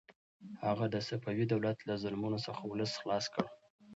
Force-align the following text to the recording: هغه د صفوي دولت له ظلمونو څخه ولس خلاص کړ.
هغه 0.65 0.85
د 0.93 0.95
صفوي 1.07 1.45
دولت 1.53 1.77
له 1.87 1.93
ظلمونو 2.03 2.37
څخه 2.47 2.61
ولس 2.65 2.93
خلاص 3.01 3.25
کړ. 3.33 3.45